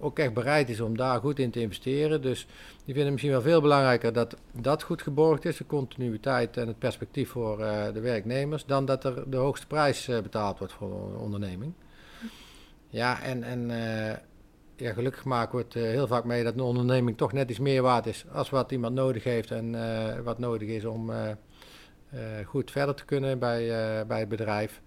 ook 0.00 0.18
echt 0.18 0.34
bereid 0.34 0.68
is 0.68 0.80
om 0.80 0.96
daar 0.96 1.20
goed 1.20 1.38
in 1.38 1.50
te 1.50 1.60
investeren. 1.60 2.22
Dus 2.22 2.46
die 2.84 2.94
vinden 2.94 3.12
misschien 3.12 3.32
wel 3.32 3.42
veel 3.42 3.60
belangrijker 3.60 4.12
dat 4.12 4.36
dat 4.52 4.82
goed 4.82 5.02
geborgd 5.02 5.44
is, 5.44 5.56
de 5.56 5.66
continuïteit 5.66 6.56
en 6.56 6.66
het 6.66 6.78
perspectief 6.78 7.30
voor 7.30 7.56
de 7.92 8.00
werknemers, 8.00 8.64
dan 8.66 8.84
dat 8.84 9.04
er 9.04 9.30
de 9.30 9.36
hoogste 9.36 9.66
prijs 9.66 10.06
betaald 10.06 10.58
wordt 10.58 10.72
voor 10.72 10.90
een 10.90 11.16
onderneming. 11.16 11.72
Ja, 12.90 13.22
en, 13.22 13.42
en 13.42 13.70
uh, 13.70 14.12
ja, 14.76 14.92
gelukkig 14.92 15.24
maken 15.24 15.58
we 15.58 15.64
het 15.64 15.74
uh, 15.74 15.82
heel 15.82 16.06
vaak 16.06 16.24
mee 16.24 16.44
dat 16.44 16.54
een 16.54 16.60
onderneming 16.60 17.16
toch 17.16 17.32
net 17.32 17.50
iets 17.50 17.58
meer 17.58 17.82
waard 17.82 18.06
is 18.06 18.24
als 18.32 18.50
wat 18.50 18.72
iemand 18.72 18.94
nodig 18.94 19.24
heeft 19.24 19.50
en 19.50 19.74
uh, 19.74 20.18
wat 20.18 20.38
nodig 20.38 20.68
is 20.68 20.84
om 20.84 21.12
goed 22.44 22.70
verder 22.70 22.94
te 22.94 23.04
kunnen 23.04 23.38
bij, 23.38 23.66
bij 24.06 24.18
het 24.18 24.28
bedrijf. 24.28 24.80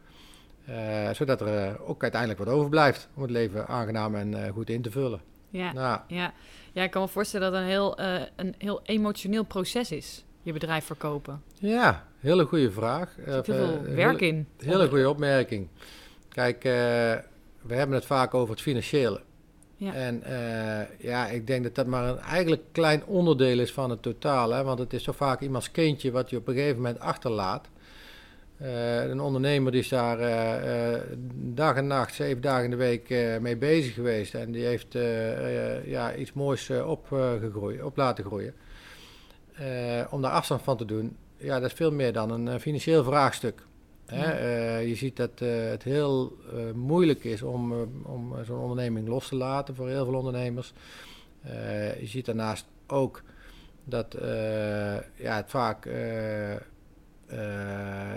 zodat 1.12 1.42
er 1.42 1.82
ook 1.82 2.02
uiteindelijk 2.02 2.44
wat 2.44 2.54
overblijft 2.54 3.10
om 3.16 3.22
het 3.22 3.32
leven 3.32 3.68
aangenaam 3.68 4.16
en 4.16 4.50
goed 4.50 4.70
in 4.70 4.82
te 4.82 4.92
vullen. 4.92 5.22
Ja, 5.50 5.74
nou. 5.74 6.00
ja. 6.08 6.34
ja, 6.72 6.84
ik 6.84 6.92
kan 6.92 7.02
me 7.02 7.08
voorstellen 7.08 7.52
dat 7.52 7.60
het 7.60 7.70
een 7.70 7.76
heel, 7.76 8.00
een 8.36 8.56
heel 8.58 8.82
emotioneel 8.84 9.44
proces 9.44 9.92
is, 9.92 10.26
je 10.42 10.54
bedrijf 10.54 10.86
verkopen. 10.86 11.44
Ja, 11.60 12.08
hele 12.20 12.46
goede 12.46 12.72
vraag. 12.72 13.18
Er 13.26 13.34
zit 13.34 13.46
heel 13.46 13.68
veel 13.68 13.96
werk 13.96 14.22
in. 14.22 14.48
Hele 14.58 14.90
goede 14.90 15.10
opmerking. 15.10 15.68
Kijk, 16.30 16.64
we 17.62 17.76
hebben 17.76 17.96
het 17.96 18.06
vaak 18.06 18.34
over 18.34 18.54
het 18.54 18.62
financiële. 18.62 19.22
Ja. 19.82 19.94
En 19.94 20.24
uh, 20.28 21.06
ja, 21.10 21.28
ik 21.28 21.48
denk 21.48 21.64
dat 21.64 21.76
dat 21.76 21.88
maar 21.88 22.10
een 22.10 22.20
eigenlijk 22.20 22.62
klein 22.72 23.06
onderdeel 23.06 23.60
is 23.60 23.72
van 23.72 23.90
het 23.90 24.02
totaal. 24.02 24.52
Hè? 24.52 24.64
Want 24.64 24.80
het 24.80 24.94
is 24.94 25.04
zo 25.04 25.12
vaak 25.12 25.42
iemands 25.42 25.72
kindje 25.72 26.12
wat 26.12 26.30
je 26.30 26.38
op 26.38 26.48
een 26.48 26.54
gegeven 26.54 26.76
moment 26.76 27.00
achterlaat. 27.00 27.68
Uh, 28.62 29.04
een 29.04 29.22
ondernemer 29.22 29.72
die 29.72 29.82
is 29.82 29.90
daar 29.90 30.20
uh, 30.20 31.02
dag 31.34 31.76
en 31.76 31.88
nacht, 31.88 32.14
zeven 32.14 32.42
dagen 32.42 32.64
in 32.64 32.70
de 32.70 32.76
week 32.76 33.10
mee 33.42 33.58
bezig 33.58 33.94
geweest. 33.94 34.34
En 34.34 34.52
die 34.52 34.66
heeft 34.66 34.94
ja, 35.86 36.16
iets 36.16 36.34
moois 36.34 36.70
opgegroeid, 36.70 37.84
op 37.84 37.98
laten 37.98 38.24
groeien. 38.24 38.54
om 40.10 40.22
daar 40.22 40.32
afstand 40.32 40.62
van 40.62 40.78
te 40.78 40.86
doen, 40.86 41.18
ja, 41.38 41.60
dat 41.60 41.70
is 41.70 41.76
veel 41.76 41.92
meer 41.92 42.14
dan 42.14 42.32
een 42.32 42.60
financieel 42.60 43.04
vraagstuk. 43.04 43.64
Hè? 44.14 44.42
Uh, 44.82 44.88
je 44.88 44.96
ziet 44.96 45.16
dat 45.16 45.42
uh, 45.42 45.70
het 45.70 45.84
heel 45.84 46.38
uh, 46.54 46.72
moeilijk 46.72 47.24
is 47.24 47.42
om, 47.42 47.74
om 48.04 48.34
zo'n 48.46 48.60
onderneming 48.60 49.08
los 49.08 49.28
te 49.28 49.36
laten 49.36 49.76
voor 49.76 49.88
heel 49.88 50.06
veel 50.06 50.16
ondernemers. 50.16 50.74
je 52.00 52.08
ziet 52.08 52.26
daarnaast 52.26 52.66
ook 52.88 53.24
dat 53.84 54.16
ja, 55.16 55.36
het 55.36 55.50
vaak 55.50 55.90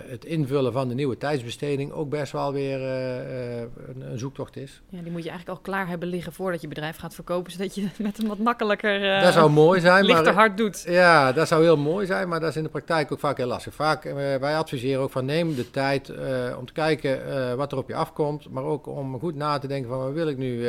het 0.06 0.24
invullen 0.24 0.72
van 0.72 0.88
de 0.88 0.94
nieuwe 0.94 1.16
tijdsbesteding 1.16 1.92
ook 1.92 2.08
best 2.08 2.32
wel 2.32 2.52
weer 2.52 2.82
een, 2.82 3.70
een, 4.10 4.18
zoektocht 4.18 4.56
is. 4.56 4.82
Ja, 4.88 5.02
die 5.02 5.12
moet 5.12 5.22
je 5.22 5.28
eigenlijk 5.28 5.58
al 5.58 5.64
klaar 5.64 5.88
hebben 5.88 6.08
liggen 6.08 6.32
voordat 6.32 6.60
je 6.60 6.68
bedrijf 6.68 6.96
gaat 6.96 7.14
verkopen, 7.14 7.52
zodat 7.52 7.74
je 7.74 7.88
met 7.98 8.18
een 8.18 8.28
wat 8.28 8.38
makkelijker, 8.38 9.20
dat 9.22 9.32
zou 9.32 9.50
mooi 9.50 9.80
zijn, 9.80 10.04
lichter 10.04 10.24
maar, 10.24 10.34
hard 10.34 10.56
doet. 10.56 10.84
Ja, 10.88 11.32
dat 11.32 11.48
zou 11.48 11.62
heel 11.62 11.76
mooi 11.76 12.06
zijn, 12.06 12.28
maar 12.28 12.40
dat 12.40 12.48
is 12.48 12.56
in 12.56 12.62
de 12.62 12.68
praktijk 12.68 13.12
ook 13.12 13.18
vaak 13.18 13.36
heel 13.36 13.46
lastig. 13.46 13.74
Vaak, 13.74 14.02
wij 14.40 14.56
adviseren 14.56 15.02
ook 15.02 15.10
van 15.10 15.24
neem 15.24 15.54
de 15.54 15.70
tijd 15.70 16.12
om 16.58 16.66
te 16.66 16.72
kijken 16.72 17.56
wat 17.56 17.72
er 17.72 17.78
op 17.78 17.88
je 17.88 17.94
afkomt, 17.94 18.50
maar 18.50 18.64
ook 18.64 18.86
om 18.86 19.18
goed 19.18 19.34
na 19.34 19.58
te 19.58 19.66
denken 19.66 19.88
van 19.88 19.98
wat 19.98 20.12
wil 20.12 20.28
ik 20.28 20.36
nu 20.36 20.68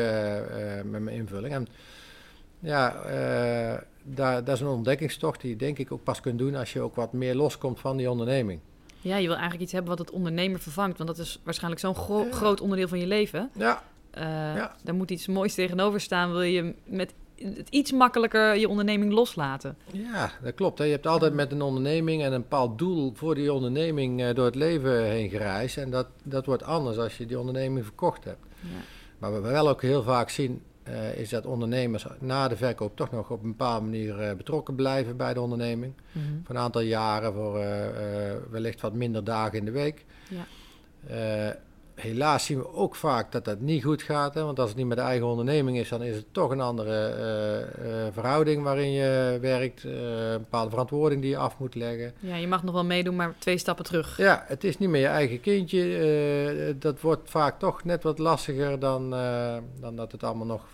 met 0.84 1.02
mijn 1.02 1.16
invulling. 1.16 1.54
En 1.54 1.68
ja, 2.66 2.96
uh, 3.06 3.82
daar, 4.04 4.44
dat 4.44 4.56
is 4.56 4.62
een 4.62 4.68
ontdekkingstocht 4.68 5.42
die 5.42 5.50
je 5.50 5.56
denk 5.56 5.78
ik 5.78 5.92
ook 5.92 6.04
pas 6.04 6.22
kunt 6.22 6.40
doen 6.40 6.56
als 6.56 6.74
je 6.74 6.82
ook 6.82 6.96
wat 6.96 7.14
meer 7.14 7.36
loskomt 7.36 7.80
van 7.80 7.98
die 7.98 8.12
onderneming. 8.12 8.60
Ja, 9.00 9.16
je 9.16 9.22
wil 9.22 9.32
eigenlijk 9.32 9.64
iets 9.64 9.72
hebben 9.72 9.90
wat 9.98 10.00
het 10.00 10.12
ondernemer 10.12 10.60
vervangt, 10.60 10.98
want 10.98 11.10
dat 11.10 11.26
is 11.26 11.42
waarschijnlijk 11.44 11.82
zo'n 11.82 11.96
groot 12.32 12.62
onderdeel 12.62 12.88
van 12.88 13.00
je 13.00 13.08
leven. 13.08 13.50
Ja. 13.54 13.84
Uh, 14.18 14.24
ja. 14.56 14.76
Daar 14.84 14.96
moet 14.96 15.12
iets 15.12 15.28
moois 15.28 15.54
tegenover 15.54 16.02
staan, 16.02 16.32
wil 16.32 16.42
je 16.42 16.74
met 16.86 17.14
het 17.36 17.70
iets 17.70 17.92
makkelijker 17.92 18.56
je 18.58 18.70
onderneming 18.70 19.12
loslaten. 19.12 19.78
Ja, 19.92 20.32
dat 20.44 20.56
klopt. 20.56 20.78
Hè. 20.78 20.86
Je 20.86 20.92
hebt 20.92 21.08
altijd 21.08 21.34
met 21.34 21.52
een 21.52 21.62
onderneming 21.62 22.24
en 22.24 22.34
een 22.34 22.42
bepaald 22.42 22.78
doel 22.78 23.12
voor 23.16 23.36
die 23.36 23.54
onderneming 23.54 24.22
uh, 24.22 24.34
door 24.34 24.46
het 24.46 24.56
leven 24.56 25.04
heen 25.04 25.30
gereisd. 25.30 25.78
En 25.78 25.90
dat, 25.90 26.08
dat 26.24 26.46
wordt 26.46 26.64
anders 26.64 26.98
als 26.98 27.18
je 27.18 27.26
die 27.26 27.40
onderneming 27.40 27.86
verkocht 27.86 28.24
hebt. 28.24 28.46
Ja. 28.60 28.68
Maar 29.18 29.34
we 29.34 29.40
wel 29.40 29.70
ook 29.70 29.82
heel 29.82 30.04
vaak 30.04 30.30
zien, 30.30 30.62
uh, 30.90 31.16
is 31.18 31.30
dat 31.30 31.46
ondernemers 31.46 32.06
na 32.20 32.48
de 32.48 32.58
verkoop 32.58 32.96
toch 32.96 33.12
nog 33.12 33.30
op 33.30 33.44
een 33.44 33.50
bepaalde 33.50 33.86
manier 33.86 34.22
uh, 34.22 34.34
betrokken 34.34 34.76
blijven 34.76 35.18
bij 35.18 35.34
de 35.34 35.42
onderneming. 35.42 35.94
Mm 36.12 36.22
-hmm. 36.22 36.42
Voor 36.46 36.56
een 36.56 36.62
aantal 36.62 36.82
jaren, 36.82 37.34
voor 37.34 37.60
uh, 37.60 37.66
wellicht 38.50 38.82
wat 38.82 38.94
minder 38.94 39.24
dagen 39.24 39.58
in 39.58 39.66
de 39.66 39.72
week. 39.72 40.06
Ja 40.30 40.46
helaas 41.96 42.46
zien 42.46 42.58
we 42.58 42.74
ook 42.74 42.96
vaak 42.96 43.32
dat 43.32 43.46
dat 43.46 43.60
niet 43.60 43.84
goed 43.84 44.04
gaat. 44.04 44.34
Hè? 44.34 44.44
Want 44.44 44.60
als 44.60 44.70
het 44.70 44.78
niet 44.78 44.88
met 44.88 44.98
de 44.98 45.04
eigen 45.04 45.28
onderneming 45.28 45.78
is, 45.78 45.90
dan 45.90 46.04
is 46.04 46.16
het 46.16 46.26
toch 46.32 46.52
een 46.52 46.62
andere 46.62 47.16
uh, 47.18 47.88
uh, 47.88 48.08
verhouding 48.12 48.64
waarin 48.64 48.92
je 48.92 49.38
werkt. 49.42 49.84
Uh, 49.84 49.92
een 50.32 50.40
bepaalde 50.40 50.70
verantwoording 50.70 51.22
die 51.22 51.30
je 51.30 51.38
af 51.38 51.60
moet 51.60 51.76
leggen. 51.76 52.14
Ja, 52.20 52.36
je 52.36 52.48
mag 52.48 52.64
nog 52.64 52.74
wel 52.74 52.86
meedoen, 52.86 53.16
maar 53.16 53.36
twee 53.38 53.58
stappen 53.58 53.86
terug. 53.86 54.18
Ja, 54.18 54.44
het 54.48 54.64
is 54.64 54.78
niet 54.78 54.90
meer 54.90 55.02
je 55.02 55.08
eigen 55.08 55.42
kindje. 55.42 56.76
dat 56.80 57.02
wordt 57.02 57.30
vaak 57.30 57.60
toch 57.60 57.84
net 57.84 58.04
wat 58.04 58.20
lastiger 58.20 58.80
dan, 58.80 59.10
dan 59.80 59.96
dat 59.96 60.12
het 60.12 60.24
allemaal 60.24 60.46
nog 60.46 60.68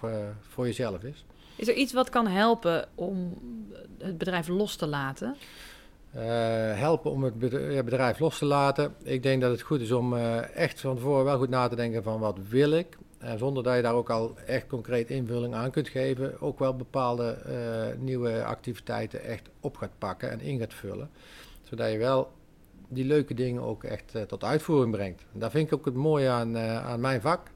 voor 0.50 0.66
jezelf 0.66 1.04
is. 1.04 1.26
Is 1.56 1.68
er 1.68 1.76
iets 1.76 1.94
wat 1.94 2.10
kan 2.10 2.28
helpen 2.28 2.88
om 2.96 3.38
het 3.98 4.18
bedrijf 4.18 4.48
los 4.48 4.76
te 4.76 4.88
laten? 4.88 5.36
Uh, 6.16 6.22
helpen 6.80 7.12
om 7.12 7.24
het 7.24 7.40
bedrijf 7.86 8.20
los 8.20 8.38
te 8.38 8.46
laten. 8.46 8.96
Ik 9.04 9.24
denk 9.24 9.42
dat 9.42 9.52
het 9.52 9.62
goed 9.62 9.82
is 9.82 9.92
om 9.92 10.14
uh, 10.14 10.56
echt 10.56 10.80
van 10.80 10.96
tevoren 10.96 11.26
wel 11.26 11.38
goed 11.38 11.50
na 11.50 11.68
te 11.68 11.76
denken 11.76 12.04
van 12.04 12.20
wat 12.20 12.38
wil 12.50 12.72
ik. 12.72 12.98
En 13.18 13.38
zonder 13.38 13.64
dat 13.64 13.76
je 13.76 13.82
daar 13.82 13.94
ook 13.94 14.10
al 14.10 14.36
echt 14.46 14.68
concreet 14.68 15.10
invulling 15.10 15.54
aan 15.54 15.72
kunt 15.72 15.90
geven, 15.90 16.42
ook 16.42 16.60
wel 16.60 16.76
bepaalde 16.76 17.38
nieuwe 18.00 18.44
activiteiten 18.44 19.24
echt 19.24 19.50
op 19.60 19.78
gaat 19.78 19.98
pakken 19.98 20.32
en 20.32 20.42
in 20.42 20.60
gaat 20.60 20.74
vullen. 20.74 21.10
Zodat 21.64 21.92
je 21.92 21.98
wel 21.98 22.32
die 22.88 23.06
leuke 23.06 23.34
dingen 23.34 23.62
ook 23.62 23.84
echt 23.84 24.16
tot 24.28 24.44
uitvoering 24.44 24.92
brengt. 24.92 25.26
En 25.34 25.40
daar 25.40 25.52
vind 25.52 25.68
ik 25.68 25.74
ook 25.74 25.86
het 25.86 25.94
mooie 25.94 26.30
aan, 26.30 26.58
aan 26.58 27.00
mijn 27.00 27.22
vak 27.22 27.52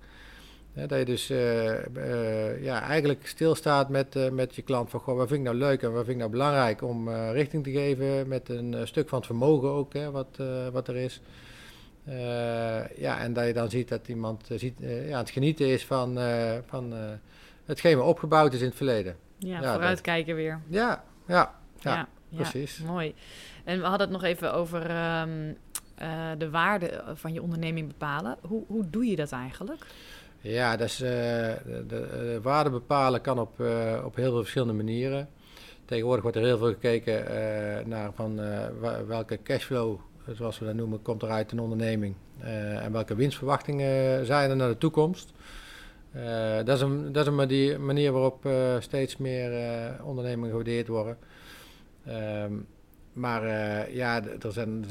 dat 0.75 0.99
je 0.99 1.05
dus 1.05 1.31
uh, 1.31 1.85
uh, 1.95 2.63
ja, 2.63 2.81
eigenlijk 2.81 3.27
stilstaat 3.27 3.89
met, 3.89 4.15
uh, 4.15 4.29
met 4.29 4.55
je 4.55 4.61
klant 4.61 4.89
van 4.89 4.99
goh, 4.99 5.17
wat 5.17 5.27
vind 5.27 5.39
ik 5.39 5.45
nou 5.45 5.57
leuk 5.57 5.81
en 5.81 5.91
wat 5.91 6.03
vind 6.03 6.09
ik 6.11 6.17
nou 6.17 6.31
belangrijk 6.31 6.81
om 6.81 7.09
richting 7.09 7.63
te 7.63 7.71
geven 7.71 8.27
met 8.27 8.49
een 8.49 8.87
stuk 8.87 9.09
van 9.09 9.17
het 9.17 9.27
vermogen 9.27 9.69
ook, 9.69 9.93
hè, 9.93 10.11
wat, 10.11 10.39
wat 10.71 10.87
er 10.87 10.95
is. 10.95 11.21
ja, 12.95 13.19
en 13.19 13.33
dat 13.33 13.47
je 13.47 13.53
dan 13.53 13.69
ziet 13.69 13.89
dat 13.89 14.07
iemand 14.07 14.47
ziet, 14.55 14.73
ja, 14.79 15.11
aan 15.11 15.19
het 15.19 15.29
genieten 15.29 15.67
is 15.67 15.85
van, 15.85 16.19
van 16.65 16.93
hetgeen 17.65 17.97
wat 17.97 18.07
opgebouwd 18.07 18.53
is 18.53 18.59
in 18.59 18.67
het 18.67 18.75
verleden. 18.75 19.15
Ja, 19.37 19.61
ja 19.61 19.73
vooruitkijken 19.73 20.35
weer. 20.35 20.61
Ja, 20.67 21.03
ja, 21.27 21.55
ja, 21.79 22.07
precies. 22.29 22.79
mooi. 22.79 23.15
En 23.63 23.79
we 23.79 23.85
hadden 23.85 24.07
het 24.07 24.17
nog 24.17 24.23
even 24.23 24.53
over 24.53 24.81
um, 25.21 25.57
de 26.37 26.49
waarde 26.49 27.03
van 27.13 27.33
je 27.33 27.41
onderneming 27.41 27.87
bepalen. 27.87 28.37
Hoe, 28.41 28.63
hoe 28.67 28.89
doe 28.89 29.05
je 29.05 29.15
dat 29.15 29.31
eigenlijk? 29.31 29.85
Ja, 30.45 30.73
uh, 30.73 30.79
de, 30.79 31.85
de, 31.87 32.39
waarde 32.41 32.69
bepalen 32.69 33.21
kan 33.21 33.39
op, 33.39 33.59
uh, 33.59 34.01
op 34.05 34.15
heel 34.15 34.29
veel 34.29 34.39
verschillende 34.39 34.73
manieren. 34.73 35.29
Tegenwoordig 35.85 36.23
wordt 36.23 36.37
er 36.37 36.43
heel 36.43 36.57
veel 36.57 36.67
gekeken 36.67 37.23
naar 37.89 38.13
van 38.13 38.39
welke 39.07 39.39
cashflow, 39.43 39.99
zoals 40.33 40.59
we 40.59 40.65
dat 40.65 40.75
noemen, 40.75 41.01
komt 41.01 41.21
er 41.21 41.29
uit 41.29 41.51
een 41.51 41.59
onderneming. 41.59 42.15
en 42.39 42.91
welke 42.91 43.15
winstverwachtingen 43.15 44.25
zijn 44.25 44.49
er 44.49 44.55
naar 44.55 44.69
de 44.69 44.77
toekomst. 44.77 45.33
dat, 46.65 46.75
is 46.75 46.81
een, 46.81 47.11
dat 47.11 47.27
is 47.27 47.31
een 47.33 47.85
manier, 47.85 48.11
waarop 48.11 48.49
steeds 48.79 49.17
meer 49.17 49.51
ondernemingen 50.03 50.49
gewaardeerd 50.49 50.87
worden. 50.87 51.17
Um, 52.07 52.67
maar 53.13 53.43
ja, 53.91 54.23
er 54.41 54.51
zijn, 54.51 54.85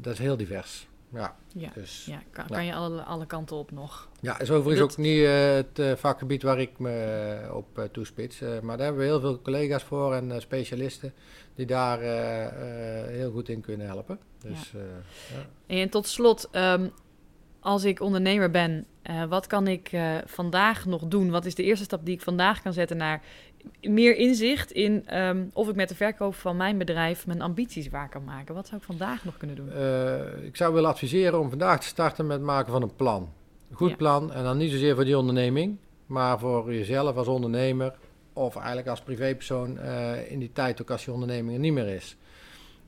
dat 0.00 0.12
is 0.12 0.18
heel 0.18 0.36
divers. 0.36 0.88
Ja, 1.12 1.36
ja, 1.54 1.70
dus, 1.74 2.04
ja 2.06 2.22
kan, 2.30 2.46
kan 2.46 2.64
je 2.64 2.74
alle, 2.74 3.02
alle 3.02 3.26
kanten 3.26 3.56
op 3.56 3.70
nog. 3.70 4.08
Ja, 4.20 4.40
is 4.40 4.50
overigens 4.50 4.90
ook 4.90 4.96
niet 4.96 5.18
uh, 5.18 5.52
het 5.52 5.78
uh, 5.78 5.92
vakgebied 5.92 6.42
waar 6.42 6.60
ik 6.60 6.78
me 6.78 7.38
uh, 7.44 7.54
op 7.54 7.88
toespits. 7.92 8.40
maar 8.40 8.76
daar 8.76 8.86
hebben 8.86 9.02
we 9.02 9.08
heel 9.08 9.20
veel 9.20 9.42
collega's 9.42 9.82
voor 9.82 10.14
en 10.14 10.40
specialisten 10.40 11.14
die 11.54 11.66
daar 11.66 12.00
heel 13.08 13.30
goed 13.30 13.48
in 13.48 13.60
kunnen 13.60 13.86
helpen. 13.86 14.18
Dus, 14.38 14.70
ja. 14.70 14.78
ja. 15.66 15.80
En 15.80 15.90
tot 15.90 16.06
slot, 16.06 16.48
um, 16.52 16.92
als 17.60 17.84
ik 17.84 18.00
ondernemer 18.00 18.50
ben, 18.50 18.86
wat 19.28 19.46
kan 19.46 19.66
ik 19.66 19.90
vandaag 20.24 20.86
nog 20.86 21.02
doen? 21.06 21.30
Wat 21.30 21.44
is 21.44 21.54
de 21.54 21.62
eerste 21.62 21.84
stap 21.84 22.04
die 22.04 22.14
ik 22.14 22.22
vandaag 22.22 22.62
kan 22.62 22.72
zetten 22.72 22.96
naar 22.96 23.22
meer 23.80 24.16
inzicht 24.16 24.72
in 24.72 25.18
um, 25.18 25.50
of 25.52 25.68
ik 25.68 25.74
met 25.74 25.88
de 25.88 25.94
verkoop 25.94 26.34
van 26.34 26.56
mijn 26.56 26.78
bedrijf 26.78 27.26
mijn 27.26 27.42
ambities 27.42 27.88
waar 27.88 28.08
kan 28.08 28.24
maken. 28.24 28.54
Wat 28.54 28.66
zou 28.66 28.80
ik 28.80 28.86
vandaag 28.86 29.24
nog 29.24 29.36
kunnen 29.36 29.56
doen? 29.56 29.68
Uh, 29.68 30.44
ik 30.44 30.56
zou 30.56 30.74
willen 30.74 30.90
adviseren 30.90 31.40
om 31.40 31.48
vandaag 31.48 31.80
te 31.80 31.86
starten 31.86 32.26
met 32.26 32.36
het 32.36 32.46
maken 32.46 32.72
van 32.72 32.82
een 32.82 32.96
plan. 32.96 33.32
Een 33.70 33.76
goed 33.76 33.90
ja. 33.90 33.96
plan 33.96 34.32
en 34.32 34.44
dan 34.44 34.56
niet 34.56 34.70
zozeer 34.70 34.94
voor 34.94 35.04
die 35.04 35.18
onderneming, 35.18 35.76
maar 36.06 36.38
voor 36.38 36.74
jezelf 36.74 37.16
als 37.16 37.26
ondernemer 37.26 37.94
of 38.32 38.56
eigenlijk 38.56 38.88
als 38.88 39.00
privépersoon 39.00 39.78
uh, 39.78 40.30
in 40.30 40.38
die 40.38 40.52
tijd 40.52 40.82
ook 40.82 40.90
als 40.90 41.04
je 41.04 41.12
onderneming 41.12 41.54
er 41.54 41.60
niet 41.60 41.72
meer 41.72 41.88
is. 41.88 42.16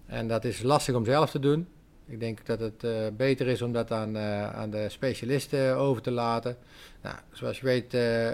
En 0.06 0.28
dat 0.28 0.44
is 0.44 0.62
lastig 0.62 0.94
om 0.94 1.04
zelf 1.04 1.30
te 1.30 1.38
doen. 1.38 1.68
Ik 2.06 2.20
denk 2.20 2.46
dat 2.46 2.60
het 2.60 2.84
uh, 2.84 2.92
beter 3.16 3.46
is 3.46 3.62
om 3.62 3.72
dat 3.72 3.92
aan, 3.92 4.18
aan 4.18 4.70
de 4.70 4.88
specialisten 4.88 5.76
over 5.76 6.02
te 6.02 6.10
laten. 6.10 6.56
Nou, 7.02 7.16
zoals 7.32 7.58
je 7.58 7.64
weet, 7.64 7.92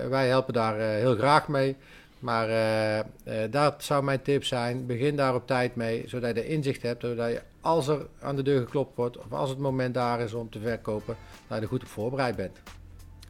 wij 0.08 0.28
helpen 0.28 0.54
daar 0.54 0.78
heel 0.78 1.14
graag 1.14 1.48
mee. 1.48 1.76
Maar 2.24 2.48
uh, 2.48 2.96
uh, 2.98 3.04
dat 3.50 3.84
zou 3.84 4.04
mijn 4.04 4.22
tip 4.22 4.44
zijn. 4.44 4.86
Begin 4.86 5.16
daar 5.16 5.34
op 5.34 5.46
tijd 5.46 5.76
mee, 5.76 6.04
zodat 6.06 6.28
je 6.28 6.34
de 6.34 6.48
inzicht 6.48 6.82
hebt. 6.82 7.02
Zodat 7.02 7.30
je 7.30 7.42
als 7.60 7.88
er 7.88 8.06
aan 8.20 8.36
de 8.36 8.42
deur 8.42 8.60
geklopt 8.60 8.96
wordt, 8.96 9.18
of 9.18 9.32
als 9.32 9.50
het 9.50 9.58
moment 9.58 9.94
daar 9.94 10.20
is 10.20 10.34
om 10.34 10.50
te 10.50 10.58
verkopen, 10.58 11.16
dat 11.48 11.56
je 11.56 11.62
er 11.62 11.68
goed 11.68 11.82
op 11.82 11.88
voorbereid 11.88 12.36
bent. 12.36 12.58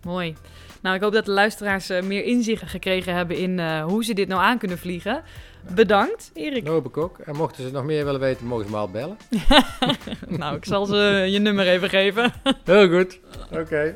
Mooi. 0.05 0.35
Nou, 0.83 0.97
ik 0.97 1.03
hoop 1.03 1.13
dat 1.13 1.25
de 1.25 1.31
luisteraars 1.31 1.91
uh, 1.91 2.03
meer 2.03 2.25
inzicht 2.25 2.63
gekregen 2.63 3.15
hebben 3.15 3.37
in 3.37 3.81
hoe 3.81 4.05
ze 4.05 4.15
dit 4.15 4.29
nou 4.29 4.41
aan 4.41 4.59
kunnen 4.59 4.79
vliegen. 4.79 5.23
Bedankt, 5.75 6.31
Erik. 6.35 6.65
Dat 6.65 6.75
hoop 6.75 6.87
ik 6.87 6.97
ook. 6.97 7.19
En 7.19 7.37
mochten 7.37 7.65
ze 7.65 7.73
nog 7.73 7.85
meer 7.85 8.05
willen 8.05 8.21
weten, 8.21 8.47
mogen 8.47 8.65
ze 8.65 8.71
me 8.71 8.77
al 8.77 8.91
bellen. 8.91 9.17
nou, 10.41 10.57
ik 10.57 10.65
zal 10.65 10.87
ze 10.87 11.27
je 11.29 11.39
nummer 11.39 11.67
even 11.69 11.89
geven. 11.89 12.33
Heel 12.65 12.89
goed. 12.89 13.21
Oké. 13.51 13.61
Okay. 13.61 13.95